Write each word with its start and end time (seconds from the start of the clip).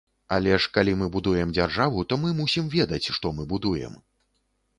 Але 0.35 0.53
ж 0.63 0.69
калі 0.77 0.95
мы 1.01 1.09
будуем 1.15 1.51
дзяржаву, 1.57 1.99
то 2.15 2.19
мы 2.23 2.33
мусім 2.41 2.65
ведаць, 2.79 3.03
што 3.19 3.35
мы 3.41 3.47
будуем. 3.53 3.93